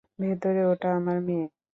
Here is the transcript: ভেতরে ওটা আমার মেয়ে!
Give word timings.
ভেতরে 0.21 0.61
ওটা 0.71 0.89
আমার 0.97 1.17
মেয়ে! 1.25 1.45